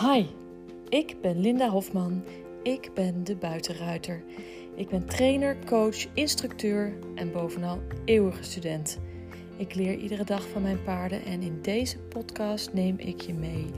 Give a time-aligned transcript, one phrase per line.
[0.00, 0.26] Hi,
[0.88, 2.24] ik ben Linda Hofman.
[2.62, 4.24] Ik ben de buitenruiter.
[4.74, 8.98] Ik ben trainer, coach, instructeur en bovenal eeuwige student.
[9.58, 13.70] Ik leer iedere dag van mijn paarden en in deze podcast neem ik je mee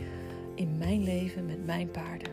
[0.54, 2.32] in mijn leven met mijn paarden.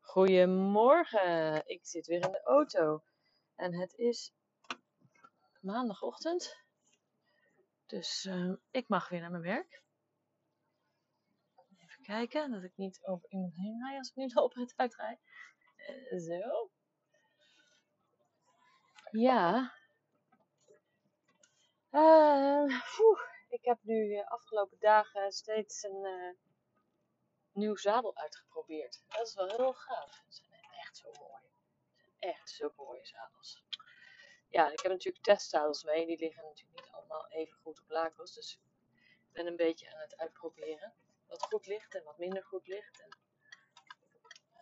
[0.00, 3.02] Goedemorgen, ik zit weer in de auto
[3.54, 4.32] en het is
[5.60, 6.68] maandagochtend.
[7.90, 9.82] Dus uh, ik mag weer naar mijn werk.
[11.78, 14.22] Even kijken dat ik niet over iemand heen rijd als ik nu
[14.62, 15.20] het uitrijd.
[15.76, 16.70] Uh, zo.
[19.10, 19.74] Ja.
[21.90, 22.82] Uh,
[23.48, 26.36] ik heb nu de afgelopen dagen steeds een
[27.52, 29.02] nieuw zadel uitgeprobeerd.
[29.06, 30.24] Dat is wel heel gaaf.
[30.28, 31.42] Ze zijn echt zo mooi.
[32.18, 33.64] Echt zulke mooie zadels
[34.50, 36.06] ja, ik heb natuurlijk testzadels mee.
[36.06, 38.34] Die liggen natuurlijk niet allemaal even goed op lakels.
[38.34, 38.60] Dus
[39.26, 40.94] ik ben een beetje aan het uitproberen.
[41.26, 43.00] Wat goed ligt en wat minder goed ligt.
[43.00, 43.18] En,
[44.52, 44.60] uh,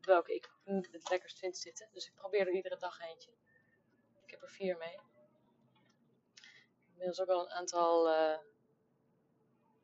[0.00, 0.50] welke ik
[0.90, 1.88] het lekkerst vind zitten.
[1.92, 3.32] Dus ik probeer er iedere dag eentje.
[4.24, 4.94] Ik heb er vier mee.
[4.94, 5.00] Ik
[6.88, 8.38] inmiddels ook al een aantal uh,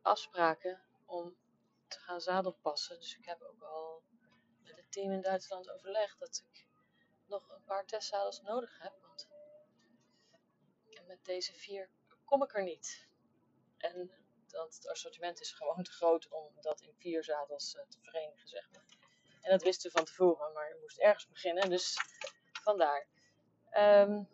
[0.03, 1.37] afspraken om
[1.89, 2.99] te gaan zadelpassen.
[2.99, 4.03] Dus ik heb ook al
[4.63, 6.68] met het team in Duitsland overlegd dat ik
[7.29, 8.93] nog een paar testzadels nodig heb.
[9.01, 9.29] Want
[11.09, 11.91] met deze vier
[12.25, 13.09] kom ik er niet.
[13.79, 14.11] En
[14.47, 18.49] dat het assortiment is gewoon te groot om dat in vier zadels uh, te verenigen,
[18.49, 18.85] zeg maar.
[19.41, 21.97] En dat wisten we van tevoren, maar je moest ergens beginnen, dus
[22.63, 23.07] vandaar.
[23.73, 24.29] Um,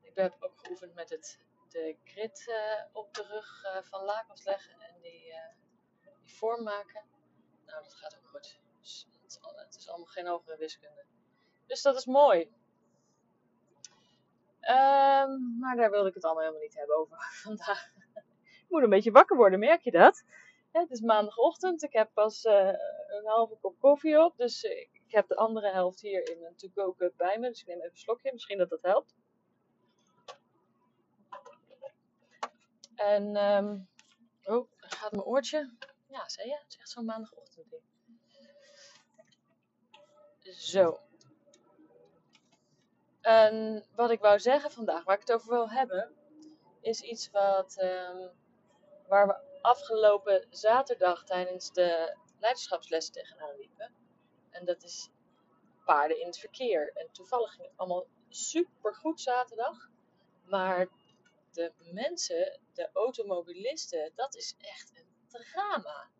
[0.00, 4.44] ik heb ook geoefend met het, de grid uh, op de rug uh, van lakens
[4.44, 5.34] leggen en die,
[6.24, 7.04] die vorm maken.
[7.66, 8.60] Nou, dat gaat ook goed.
[8.86, 9.06] Dus
[9.56, 11.04] het is allemaal geen hogere wiskunde.
[11.66, 12.40] Dus dat is mooi.
[14.60, 17.90] Um, maar daar wilde ik het allemaal helemaal niet hebben over vandaag.
[18.36, 20.24] ik moet een beetje wakker worden, merk je dat?
[20.72, 21.82] Het is maandagochtend.
[21.82, 22.66] Ik heb pas uh,
[23.06, 24.36] een halve kop koffie op.
[24.36, 27.48] Dus ik heb de andere helft hier in een to-go cup bij me.
[27.48, 28.32] Dus ik neem even een slokje.
[28.32, 29.14] Misschien dat dat helpt.
[32.94, 33.88] En, um,
[34.44, 35.72] oh, gaat mijn oortje.
[36.08, 36.54] Ja, zei je?
[36.54, 37.82] Het is echt zo'n maandagochtend ding.
[40.54, 41.00] Zo.
[43.20, 46.14] En wat ik wou zeggen vandaag, waar ik het over wil hebben,
[46.80, 48.30] is iets wat, um,
[49.08, 53.94] waar we afgelopen zaterdag tijdens de leiderschapsles tegenaan liepen.
[54.50, 55.10] En dat is
[55.84, 56.92] paarden in het verkeer.
[56.94, 59.88] En toevallig ging het allemaal super goed zaterdag.
[60.44, 60.88] Maar
[61.52, 66.10] de mensen, de automobilisten, dat is echt een drama.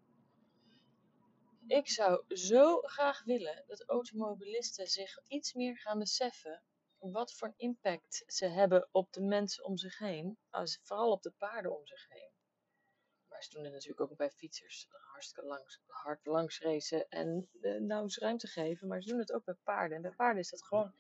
[1.66, 6.62] Ik zou zo graag willen dat automobilisten zich iets meer gaan beseffen
[6.98, 10.38] wat voor impact ze hebben op de mensen om zich heen,
[10.82, 12.30] vooral op de paarden om zich heen.
[13.28, 17.80] Maar ze doen het natuurlijk ook bij fietsers, hartstikke langs, hard langs racen en uh,
[17.80, 19.96] nou ruimte geven, maar ze doen het ook bij paarden.
[19.96, 20.94] En bij paarden is dat gewoon,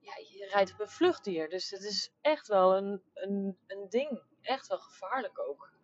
[0.00, 4.22] ja, je rijdt op een vluchtdier, dus het is echt wel een, een, een ding,
[4.40, 5.75] echt wel gevaarlijk ook.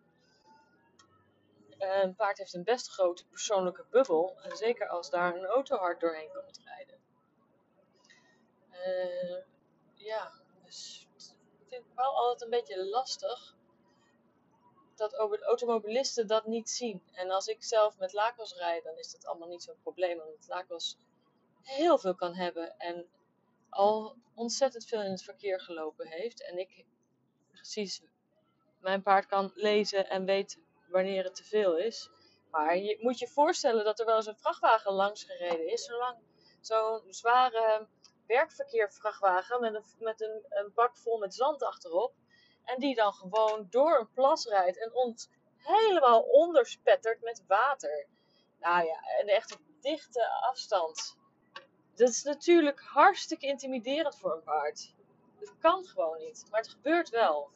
[1.83, 4.37] Eh, een paard heeft een best grote persoonlijke bubbel.
[4.53, 7.01] Zeker als daar een auto hard doorheen komt rijden.
[8.71, 9.43] Uh,
[9.93, 10.31] ja,
[10.63, 11.07] dus
[11.59, 13.55] ik vind het wel altijd een beetje lastig
[14.95, 15.13] dat
[15.43, 17.03] automobilisten dat niet zien.
[17.11, 20.21] En als ik zelf met Lakos rijd, dan is dat allemaal niet zo'n probleem.
[20.21, 20.97] Omdat Lakos
[21.61, 23.07] heel veel kan hebben en
[23.69, 26.43] al ontzettend veel in het verkeer gelopen heeft.
[26.43, 26.85] En ik
[27.51, 28.01] precies
[28.79, 30.59] mijn paard kan lezen en weet
[30.93, 32.09] wanneer het te veel is.
[32.51, 35.91] Maar je moet je voorstellen dat er wel eens een vrachtwagen langs gereden is.
[36.61, 37.87] Zo'n zware
[38.27, 42.13] werkverkeervrachtwagen met, een, met een, een, bak vol met zand achterop.
[42.63, 48.07] En die dan gewoon door een plas rijdt en ons helemaal onderspettert met water.
[48.59, 51.17] Nou ja, een echte dichte afstand.
[51.95, 54.93] Dat is natuurlijk hartstikke intimiderend voor een paard.
[55.39, 57.49] Dat kan gewoon niet, maar het gebeurt wel.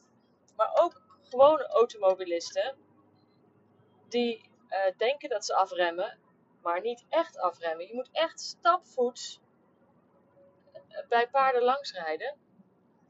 [0.56, 2.76] Maar ook gewone automobilisten
[4.08, 6.18] die uh, denken dat ze afremmen,
[6.62, 7.86] maar niet echt afremmen.
[7.86, 9.40] Je moet echt stapvoets
[10.72, 12.36] eh, bij paarden langsrijden.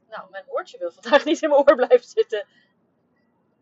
[0.07, 2.47] Nou, mijn oortje wil vandaag niet in mijn oor blijven zitten.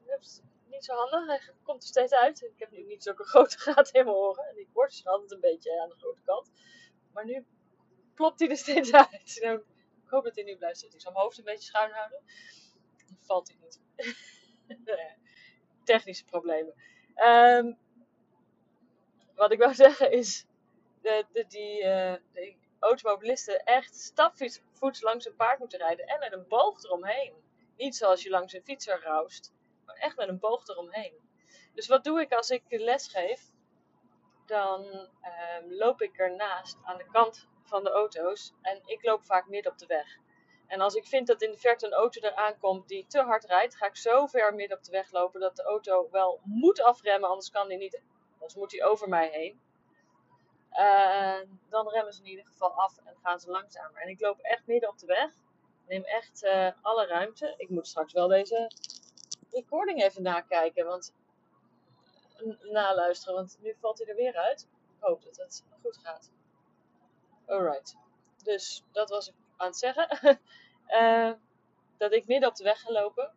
[0.07, 2.41] Ups, niet zo handig, hij komt er steeds uit.
[2.41, 4.45] Ik heb nu niet zulke grote gaten in mijn oren.
[4.47, 6.51] En die oortjes zijn altijd een beetje aan de grote kant.
[7.13, 7.45] Maar nu
[8.13, 9.39] plopt hij er steeds uit.
[9.41, 9.57] Nou,
[10.03, 10.97] ik hoop dat hij nu blijft zitten.
[10.97, 12.21] Ik zal mijn hoofd een beetje schuin houden.
[13.07, 13.81] Dan valt hij niet.
[15.83, 16.73] Technische problemen.
[17.25, 17.77] Um,
[19.35, 20.45] wat ik wil zeggen is,
[21.01, 26.83] de, die, de automobilisten echt stapvoets langs een paard moeten rijden en met een boog
[26.83, 27.33] eromheen.
[27.77, 29.53] Niet zoals je langs een fietser roust,
[29.85, 31.13] maar echt met een boog eromheen.
[31.73, 33.41] Dus wat doe ik als ik les geef?
[34.45, 39.47] Dan ehm, loop ik ernaast aan de kant van de auto's en ik loop vaak
[39.47, 40.17] midden op de weg.
[40.67, 43.45] En als ik vind dat in de verte een auto eraan komt die te hard
[43.45, 46.81] rijdt, ga ik zo ver midden op de weg lopen dat de auto wel moet
[46.81, 48.01] afremmen, anders kan die niet,
[48.33, 49.61] anders moet hij over mij heen.
[50.71, 54.01] Uh, dan remmen ze in ieder geval af en gaan ze langzamer.
[54.01, 55.31] En ik loop echt midden op de weg.
[55.87, 57.53] Neem echt uh, alle ruimte.
[57.57, 58.71] Ik moet straks wel deze
[59.51, 60.85] recording even nakijken.
[60.85, 61.13] Want,
[62.61, 63.35] naluisteren.
[63.35, 64.61] Want nu valt hij er weer uit.
[64.61, 66.31] Ik hoop dat het goed gaat.
[67.45, 67.97] Alright.
[68.43, 70.39] Dus dat was ik aan het zeggen.
[70.87, 71.31] uh,
[71.97, 73.33] dat ik midden op de weg ga lopen.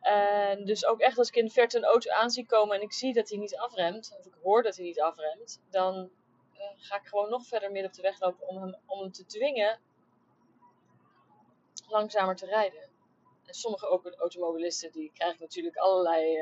[0.00, 2.82] En dus ook echt als ik in de verte een auto aan zie komen en
[2.82, 6.10] ik zie dat hij niet afremt, of ik hoor dat hij niet afremt, dan
[6.54, 9.12] uh, ga ik gewoon nog verder midden op de weg lopen om hem, om hem
[9.12, 9.80] te dwingen
[11.88, 12.90] langzamer te rijden.
[13.46, 16.38] En sommige automobilisten die krijgen natuurlijk allerlei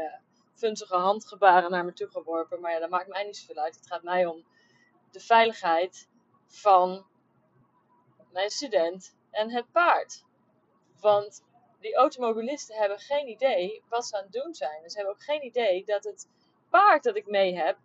[0.61, 3.77] uh, handgebaren naar me toe geworpen, maar ja, dat maakt mij niet zoveel uit.
[3.77, 4.45] Het gaat mij om
[5.11, 6.09] de veiligheid
[6.47, 7.07] van
[8.33, 10.25] mijn student en het paard.
[11.01, 11.45] Want
[11.81, 14.91] die automobilisten hebben geen idee wat ze aan het doen zijn.
[14.91, 16.29] ze hebben ook geen idee dat het
[16.71, 17.77] paard dat ik mee heb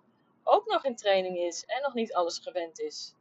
[0.45, 3.15] ook nog in training is en nog niet alles gewend is.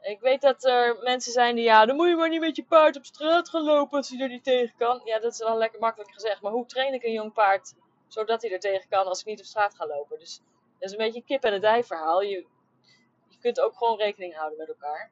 [0.00, 2.64] Ik weet dat er mensen zijn die, ja, dan moet je maar niet met je
[2.64, 5.00] paard op straat gaan lopen als hij er niet tegen kan.
[5.04, 6.42] Ja, dat is wel lekker makkelijk gezegd.
[6.42, 7.74] Maar hoe train ik een jong paard
[8.08, 10.18] zodat hij er tegen kan als ik niet op straat ga lopen?
[10.18, 10.40] Dus
[10.78, 12.22] dat is een beetje een kip en het ei verhaal.
[12.22, 12.46] Je,
[13.28, 15.10] je kunt ook gewoon rekening houden met elkaar.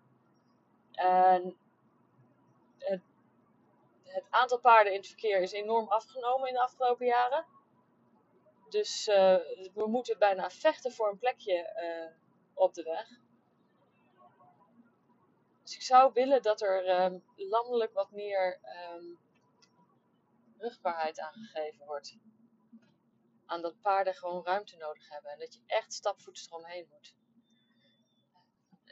[0.96, 1.56] Het
[4.16, 7.46] het aantal paarden in het verkeer is enorm afgenomen in de afgelopen jaren.
[8.68, 9.14] Dus uh,
[9.74, 12.16] we moeten bijna vechten voor een plekje uh,
[12.54, 13.08] op de weg.
[15.62, 18.60] Dus ik zou willen dat er um, landelijk wat meer
[18.94, 19.18] um,
[20.58, 22.16] rugbaarheid aangegeven wordt.
[23.46, 25.30] Aan dat paarden gewoon ruimte nodig hebben.
[25.30, 27.14] En dat je echt stapvoets eromheen moet.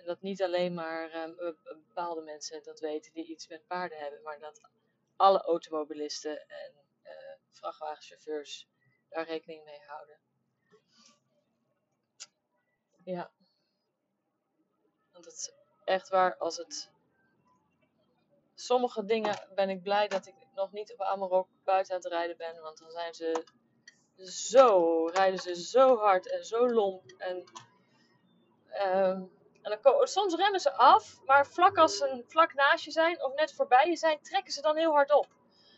[0.04, 4.22] En dat niet alleen maar um, bepaalde mensen dat weten die iets met paarden hebben,
[4.22, 4.60] maar dat
[5.16, 6.72] alle automobilisten en
[7.02, 7.10] uh,
[7.50, 8.68] vrachtwagenchauffeurs
[9.08, 10.18] daar rekening mee houden.
[13.04, 13.32] Ja.
[15.12, 15.52] Want het is
[15.84, 16.90] echt waar, als het.
[18.54, 22.36] Sommige dingen ben ik blij dat ik nog niet op Amarok buiten aan het rijden
[22.36, 23.44] ben, want dan zijn ze
[24.24, 27.10] zo, rijden ze zo hard en zo lomp.
[27.18, 27.44] En
[28.86, 33.24] um, en dan soms remmen ze af, maar vlak als ze vlak naast je zijn
[33.24, 35.26] of net voorbij je zijn, trekken ze dan heel hard op.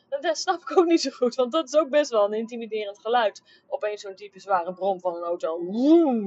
[0.09, 2.99] Dat snap ik ook niet zo goed, want dat is ook best wel een intimiderend
[2.99, 3.63] geluid.
[3.67, 5.59] Opeens zo'n type zware brom van een auto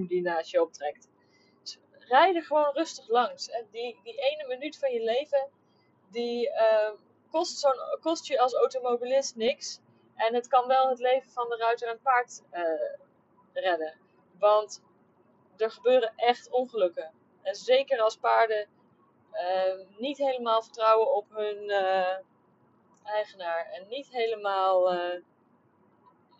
[0.07, 1.07] die naast je optrekt.
[1.61, 3.49] Dus rij er gewoon rustig langs.
[3.49, 5.49] En die, die ene minuut van je leven,
[6.11, 6.91] die uh,
[8.01, 9.79] kost, je als automobilist niks.
[10.15, 12.61] En het kan wel het leven van de ruiter en paard uh,
[13.53, 13.99] redden.
[14.37, 14.83] Want
[15.57, 17.18] er gebeuren echt ongelukken.
[17.41, 18.67] En zeker als paarden
[19.33, 22.17] uh, niet helemaal vertrouwen op hun uh,
[23.03, 25.21] eigenaar en niet helemaal uh,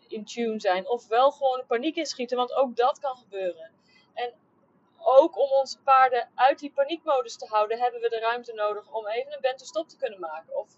[0.08, 0.88] in tune zijn.
[0.88, 3.70] Of wel gewoon in paniek inschieten, want ook dat kan gebeuren.
[4.14, 4.32] En
[4.98, 9.06] ook om onze paarden uit die paniekmodus te houden, hebben we de ruimte nodig om
[9.06, 10.56] even een bente stop te kunnen maken.
[10.56, 10.68] Of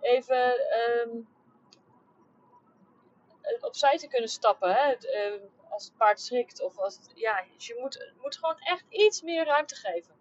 [0.00, 0.60] even
[1.04, 1.28] um,
[3.60, 4.74] opzij te kunnen stappen.
[4.74, 4.92] Hè?
[4.92, 5.40] Uh,
[5.76, 6.62] als het paard schrikt.
[6.62, 10.14] Of als ja, dus je moet, moet gewoon echt iets meer ruimte geven.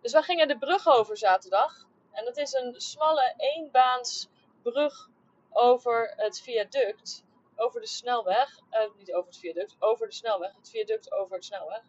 [0.00, 1.86] Dus we gingen de brug over zaterdag.
[2.10, 4.28] En dat is een smalle eenbaans
[4.62, 5.08] brug
[5.50, 7.24] over het viaduct.
[7.56, 8.60] Over de snelweg.
[8.70, 10.56] Uh, niet over het viaduct, over de snelweg.
[10.56, 11.82] Het viaduct over het snelweg.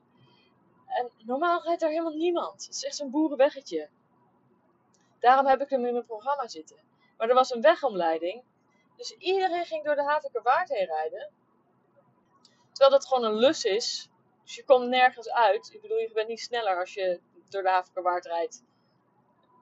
[0.88, 2.66] En normaal rijdt er helemaal niemand.
[2.66, 3.90] Het is echt zo'n boerenweggetje.
[5.20, 6.78] Daarom heb ik hem in mijn programma zitten.
[7.18, 8.44] Maar er was een wegomleiding.
[8.96, 11.32] Dus iedereen ging door de Havikerwaard heen rijden.
[12.74, 14.10] Terwijl dat gewoon een lus is.
[14.44, 15.74] Dus je komt nergens uit.
[15.74, 18.64] Ik bedoel, je bent niet sneller als je door de Havenkerwaard rijdt.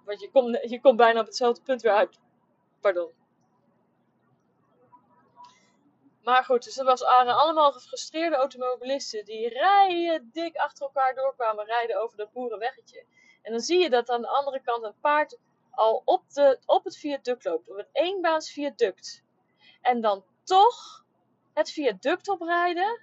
[0.06, 2.20] Want je komt, je komt bijna op hetzelfde punt weer uit.
[2.82, 3.12] Pardon.
[6.24, 12.02] Maar goed, dus er was, allemaal gefrustreerde automobilisten die rijden dik achter elkaar doorkwamen rijden
[12.02, 13.06] over dat boerenweggetje.
[13.42, 15.38] En dan zie je dat aan de andere kant een paard
[15.72, 19.24] al op, de, op het viaduct loopt, op het eenbaans viaduct.
[19.82, 21.01] En dan toch
[21.54, 23.02] het viaduct oprijden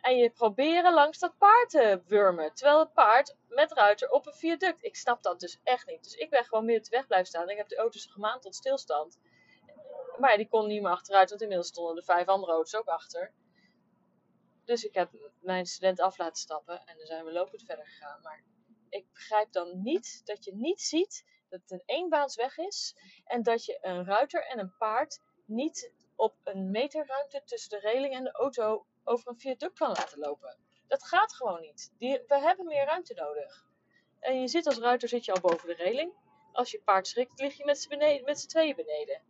[0.00, 2.54] en je proberen langs dat paard te wurmen.
[2.54, 4.84] Terwijl het paard met ruiter op een viaduct.
[4.84, 6.04] Ik snap dat dus echt niet.
[6.04, 7.48] Dus ik ben gewoon midden de weg blijven staan.
[7.48, 9.18] Ik heb de auto's gemaand tot stilstand.
[10.18, 13.32] Maar die kon niet meer achteruit, want inmiddels stonden er vijf andere auto's ook achter.
[14.64, 15.10] Dus ik heb
[15.40, 18.20] mijn student af laten stappen en dan zijn we lopend verder gegaan.
[18.22, 18.42] Maar
[18.88, 23.64] ik begrijp dan niet dat je niet ziet dat het een eenbaansweg is en dat
[23.64, 28.24] je een ruiter en een paard niet op een meter ruimte tussen de reling en
[28.24, 30.56] de auto over een viaduct kan laten lopen.
[30.86, 31.92] Dat gaat gewoon niet.
[31.98, 33.66] Die, we hebben meer ruimte nodig.
[34.18, 36.12] En je zit als ruiter zit je al boven de reling.
[36.52, 37.64] Als je paard schrikt, lig je
[38.24, 39.22] met z'n tweeën beneden.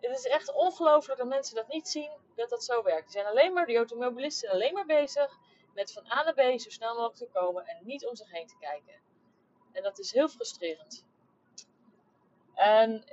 [0.00, 3.02] Het is echt ongelooflijk dat mensen dat niet zien, dat dat zo werkt.
[3.02, 5.38] Die zijn alleen maar, die automobilisten zijn alleen maar bezig
[5.74, 8.46] met van A naar B zo snel mogelijk te komen en niet om zich heen
[8.46, 9.00] te kijken.
[9.72, 11.06] En dat is heel frustrerend.
[12.54, 13.04] En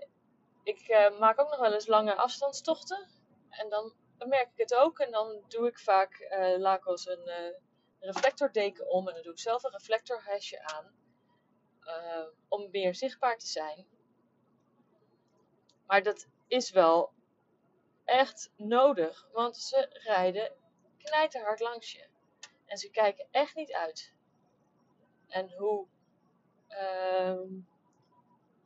[0.63, 3.07] ik uh, maak ook nog wel eens lange afstandstochten.
[3.49, 4.99] En dan merk ik het ook.
[4.99, 7.55] En dan doe ik vaak uh, lakels een uh,
[7.99, 9.07] reflectordeken om.
[9.07, 10.97] En dan doe ik zelf een reflectorhesje aan.
[12.47, 13.87] om meer zichtbaar te zijn.
[15.85, 17.13] Maar dat is wel
[18.05, 19.29] echt nodig.
[19.31, 20.51] Want ze rijden
[20.97, 22.07] knijterhard langs je.
[22.65, 24.13] En ze kijken echt niet uit.
[25.27, 25.87] En hoe.
[26.69, 27.41] Uh,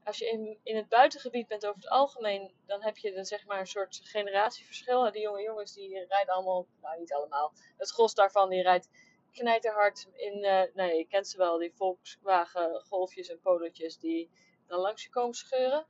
[0.04, 3.46] als je in, in het buitengebied bent over het algemeen, dan heb je dan zeg
[3.46, 5.12] maar een soort generatieverschil.
[5.12, 8.90] Die jonge jongens die rijden allemaal, nou niet allemaal, het gros daarvan die rijdt
[9.32, 14.30] knijterhard in, uh, nee je kent ze wel, die Volkswagen golfjes en polootjes die
[14.68, 15.86] dan langs je komen scheuren.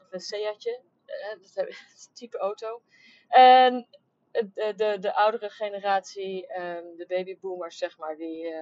[0.00, 1.76] Of een Seatje, uh, dat
[2.14, 2.82] type auto.
[3.28, 3.88] En
[4.30, 8.54] de, de, de oudere generatie, um, de babyboomers zeg maar, die,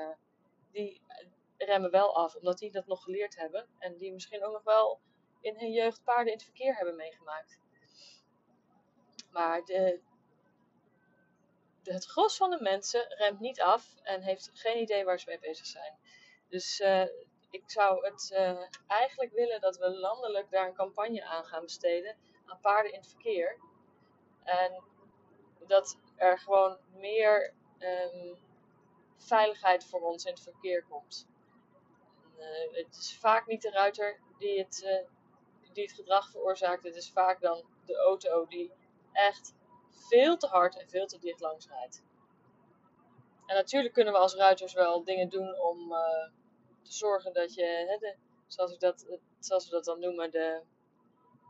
[0.73, 1.03] die
[1.65, 3.67] remmen wel af, omdat die dat nog geleerd hebben.
[3.79, 5.01] En die misschien ook nog wel
[5.41, 7.59] in hun jeugd paarden in het verkeer hebben meegemaakt.
[9.31, 10.01] Maar de,
[11.83, 15.39] het gros van de mensen remt niet af en heeft geen idee waar ze mee
[15.39, 15.99] bezig zijn.
[16.49, 17.07] Dus uh,
[17.51, 22.17] ik zou het uh, eigenlijk willen dat we landelijk daar een campagne aan gaan besteden
[22.47, 23.59] aan paarden in het verkeer.
[24.45, 24.83] En
[25.67, 28.39] dat er gewoon meer um,
[29.17, 31.27] veiligheid voor ons in het verkeer komt.
[32.43, 36.85] Uh, het is vaak niet de ruiter die het, uh, die gedrag veroorzaakt.
[36.85, 38.73] Het is vaak dan de auto die
[39.13, 39.55] echt
[39.91, 42.03] veel te hard en veel te dicht langs rijdt.
[43.47, 45.99] En natuurlijk kunnen we als ruiters wel dingen doen om uh,
[46.83, 48.15] te zorgen dat je, hè,
[48.47, 50.63] zoals, ik dat, zoals we dat dan noemen, de,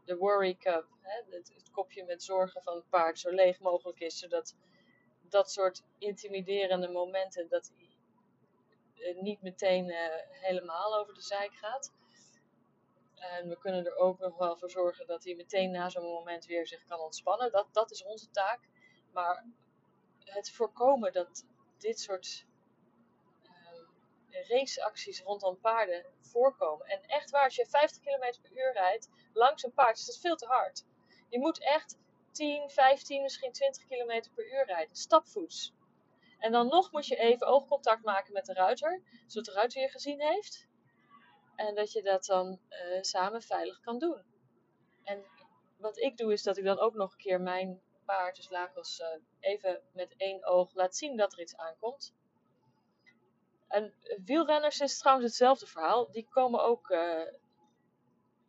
[0.05, 4.01] de worry cup, hè, het, het, kopje met zorgen van het paard, zo leeg mogelijk
[4.01, 4.19] is.
[4.19, 4.57] Zodat
[5.21, 7.92] dat soort intimiderende momenten, dat eh,
[9.21, 9.97] niet meteen uh,
[10.31, 11.93] helemaal over de zijk gaat.
[13.15, 16.47] En we kunnen er ook nog wel voor zorgen dat hij meteen na zo'n moment
[16.47, 17.53] weer zich kan ontspannen.
[17.53, 18.61] Dat, dat is onze taak.
[19.13, 19.47] Maar
[20.25, 21.47] het voorkomen dat
[21.79, 22.47] dit soort
[23.43, 26.87] uh, raceacties rondom paarden voorkomen.
[26.87, 30.19] En echt waar, als je 50 km per uur rijdt langs een paard, is dat
[30.19, 30.85] veel te hard.
[31.29, 31.99] Je moet echt
[32.33, 35.73] 10, 15, misschien 20 km per uur rijden, stapvoets.
[36.43, 39.89] En dan nog moet je even oogcontact maken met de ruiter, zodat de ruiter je
[39.89, 40.69] gezien heeft.
[41.57, 44.23] En dat je dat dan uh, samen veilig kan doen.
[45.03, 45.25] En
[45.79, 49.07] wat ik doe is dat ik dan ook nog een keer mijn paard, dus uh,
[49.41, 52.15] even met één oog laat zien dat er iets aankomt.
[53.69, 53.95] En
[54.25, 56.11] wielrenners is trouwens hetzelfde verhaal.
[56.11, 57.23] Die komen ook uh,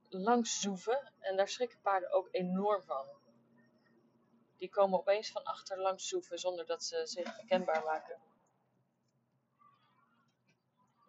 [0.09, 1.11] langs zoeven.
[1.19, 3.05] En daar schrikken paarden ook enorm van.
[4.63, 8.21] Die komen opeens van achter langs zoeven zonder dat ze zich herkenbaar maken.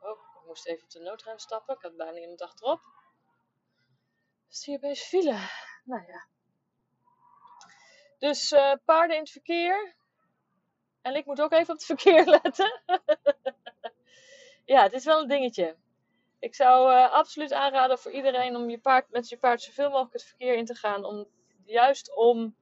[0.00, 1.74] Oh, ik moest even op de noodrem stappen.
[1.74, 2.80] Ik had bijna iemand achterop.
[4.48, 5.48] Dus hier opeens file.
[5.84, 6.26] Nou ja.
[8.18, 9.94] Dus uh, paarden in het verkeer.
[11.02, 12.82] En ik moet ook even op het verkeer letten.
[14.64, 15.76] ja, het is wel een dingetje.
[16.38, 20.12] Ik zou uh, absoluut aanraden voor iedereen om je paard, met je paard zoveel mogelijk
[20.12, 21.04] het verkeer in te gaan.
[21.04, 21.28] Om,
[21.64, 22.56] juist om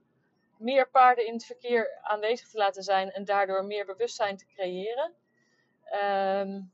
[0.62, 5.14] meer paarden in het verkeer aanwezig te laten zijn en daardoor meer bewustzijn te creëren.
[5.92, 6.72] Um,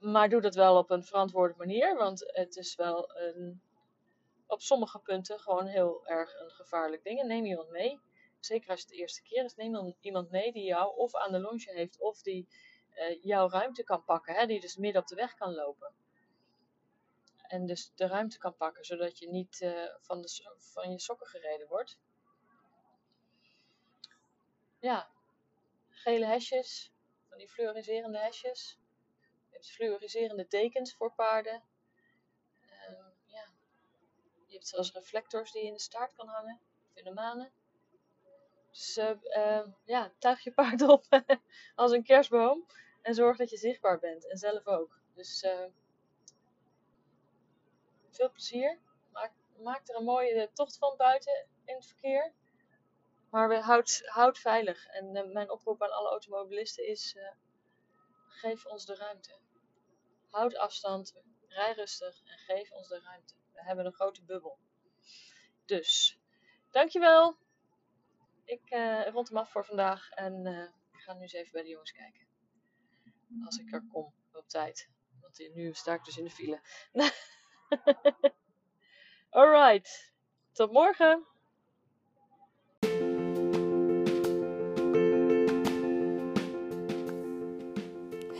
[0.00, 3.62] maar doe dat wel op een verantwoorde manier, want het is wel een,
[4.46, 7.20] op sommige punten gewoon heel erg een gevaarlijk ding.
[7.20, 8.00] En neem iemand mee.
[8.40, 11.40] Zeker als het de eerste keer is, neem iemand mee die jou of aan de
[11.40, 12.48] longe heeft of die
[12.94, 15.92] uh, jouw ruimte kan pakken, hè, die dus midden op de weg kan lopen.
[17.46, 21.26] En dus de ruimte kan pakken, zodat je niet uh, van, de, van je sokken
[21.26, 21.98] gereden wordt.
[24.84, 25.10] Ja,
[25.88, 26.92] gele hesjes,
[27.28, 28.78] van die fluoriserende hesjes.
[29.48, 31.62] Je hebt fluoriserende dekens voor paarden.
[32.62, 33.52] Uh, ja.
[34.46, 36.60] Je hebt zelfs reflectors die je in de staart kan hangen,
[36.94, 37.52] in de manen.
[38.70, 41.04] Dus uh, ja, tuig je paard op
[41.74, 42.66] als een kerstboom.
[43.02, 44.30] En zorg dat je zichtbaar bent.
[44.30, 45.00] En zelf ook.
[45.14, 45.66] Dus uh,
[48.10, 48.78] veel plezier.
[49.12, 52.32] Maak, maak, er een mooie tocht van buiten in het verkeer.
[53.34, 54.86] Maar we, houd, houd veilig.
[54.86, 57.32] En eh, mijn oproep aan alle automobilisten is: eh,
[58.26, 59.38] geef ons de ruimte.
[60.30, 61.14] Houd afstand,
[61.48, 63.34] rij rustig en geef ons de ruimte.
[63.52, 64.58] We hebben een grote bubbel.
[65.64, 66.18] Dus,
[66.70, 67.36] dankjewel.
[68.44, 70.46] Ik uh, rond hem af voor vandaag en
[70.92, 72.26] ik ga nu eens even bij de jongens kijken.
[73.44, 74.88] Als ik er kom op tijd.
[75.20, 76.60] Want nu sta ik dus in de file.
[79.30, 80.12] Alright,
[80.52, 81.33] tot morgen.